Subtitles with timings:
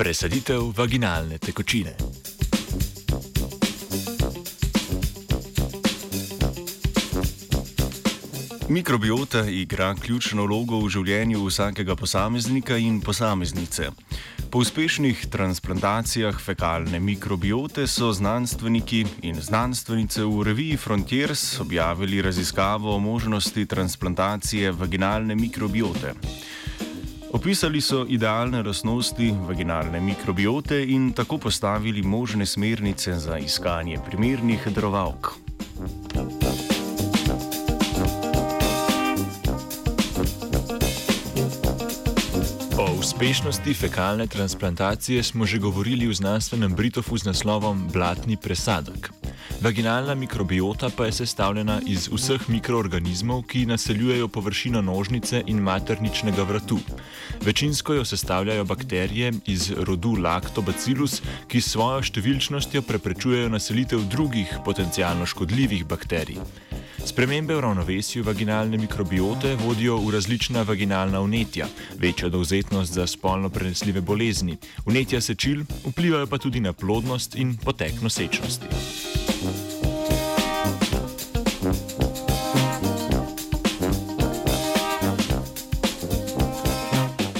[0.00, 1.90] Presaditev vaginalne tekočine.
[8.68, 13.90] Mikrobiota igra ključno vlogo v življenju vsakega posameznika in posameznice.
[14.50, 22.98] Po uspešnih transplantacijah fekalne mikrobiote so znanstveniki in znanstvenice v reviji Frontiers objavili raziskavo o
[22.98, 26.14] možnosti transplantacije vaginalne mikrobiote.
[27.32, 35.40] Opisali so idealne lastnosti vaginalne mikrobiote in tako postavili možne smernice za iskanje primernih darovalk.
[43.20, 49.19] uspešnosti fekalne transplantacije smo že govorili v znanstvenem Britofu z naslovom Blatni presadek.
[49.60, 56.78] Vaginalna mikrobiota pa je sestavljena iz vseh mikroorganizmov, ki naseljujejo površino nožnice in materničnega vratu.
[57.44, 65.26] Večinsko jo sestavljajo bakterije iz rodu Lactobacillus, ki s svojo številčnostjo preprečujejo naselitev drugih potencialno
[65.26, 66.40] škodljivih bakterij.
[67.04, 71.68] Spremembe v ravnovesju vaginalne mikrobiote vodijo v različna vaginalna vnetja,
[72.00, 78.00] večjo dovzetnost za spolno prenesljive bolezni, vnetja sečil, vplivajo pa tudi na plodnost in potek
[78.00, 79.09] nosečnosti.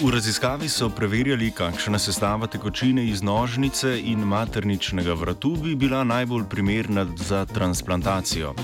[0.00, 6.46] V raziskavi so preverjali, kakšna sestava tekočine iz nožnice in materničnega vratu bi bila najbolj
[6.48, 8.54] primerna za transplantacijo.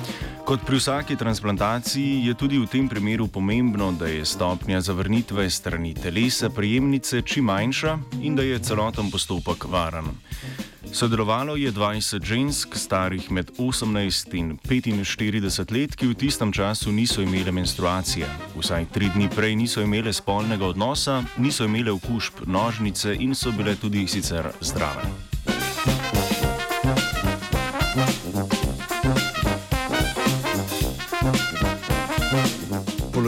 [0.49, 5.95] Kot pri vsaki transplantaciji je tudi v tem primeru pomembno, da je stopnja zavrnitve strani
[5.95, 10.09] telesa prejemnice čim manjša in da je celoten postopek varen.
[10.97, 17.21] Sodelovalo je 20 žensk, starih med 18 in 45 let, ki v tistem času niso
[17.21, 18.25] imele menstruacije.
[18.57, 23.77] Vsaj tri dni prej niso imele spolnega odnosa, niso imele okužb nožnice in so bile
[23.77, 25.05] tudi sicer zdrave.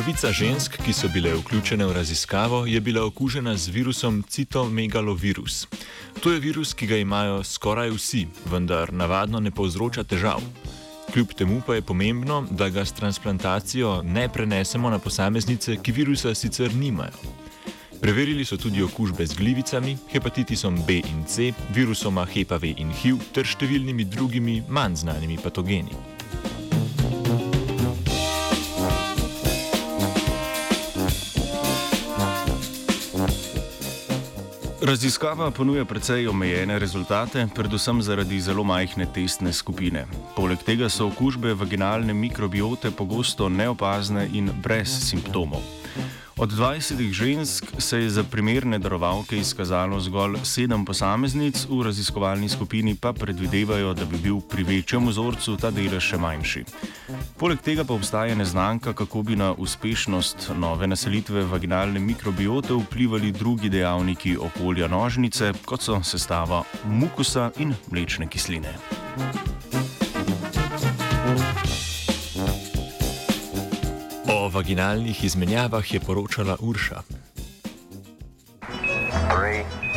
[0.09, 5.67] Polovica žensk, ki so bile vključene v raziskavo, je bila okužena z virusom citomegalovirus.
[6.23, 10.41] To je virus, ki ga imajo skoraj vsi, vendar navadno ne povzroča težav.
[11.13, 16.35] Kljub temu pa je pomembno, da ga s transplantacijo ne prenesemo na posameznice, ki virusa
[16.35, 17.37] sicer nimajo.
[18.01, 23.45] Preverili so tudi okužbe z glivicami, hepatitisom B in C, virusoma HPV in HIV ter
[23.45, 26.18] številnimi drugimi manj znanimi patogeni.
[34.89, 40.07] Raziskava ponuja precej omejene rezultate, predvsem zaradi zelo majhne testne skupine.
[40.37, 45.61] Poleg tega so okužbe vaginalne mikrobiote pogosto neopazne in brez simptomov.
[46.39, 52.95] Od 20 žensk se je za primerne darovalke izkazalo zgolj 7 posameznic, v raziskovalni skupini
[52.95, 56.65] pa predvidevajo, da bi bil pri večjem vzorcu ta delež še manjši.
[57.43, 63.69] Poleg tega pa obstaja neznanka, kako bi na uspešnost nove naselitve vaginalne mikrobiote vplivali drugi
[63.69, 68.79] dejavniki okolja nožnice, kot so sestava mukusa in mlečne kisline.
[74.49, 77.03] O vaginalnih izmenjavah je poročala Urša.
[79.29, 79.88] Three.